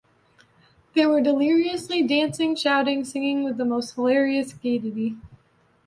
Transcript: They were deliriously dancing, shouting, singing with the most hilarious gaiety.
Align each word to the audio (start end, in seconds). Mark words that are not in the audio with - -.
They 0.95 1.05
were 1.05 1.21
deliriously 1.21 2.01
dancing, 2.01 2.55
shouting, 2.55 3.03
singing 3.05 3.43
with 3.43 3.57
the 3.57 3.65
most 3.65 3.93
hilarious 3.93 4.51
gaiety. 4.51 5.17